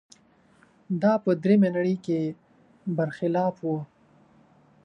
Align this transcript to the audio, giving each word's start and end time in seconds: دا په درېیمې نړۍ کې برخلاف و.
دا 1.01 1.13
په 1.23 1.31
درېیمې 1.43 1.69
نړۍ 1.75 1.95
کې 2.05 2.19
برخلاف 2.97 3.55
و. 3.63 3.67